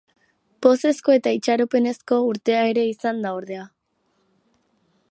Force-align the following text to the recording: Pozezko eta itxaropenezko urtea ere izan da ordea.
Pozezko 0.65 1.13
eta 1.17 1.33
itxaropenezko 1.39 2.19
urtea 2.31 2.65
ere 2.73 2.87
izan 2.95 3.21
da 3.27 3.37
ordea. 3.43 3.69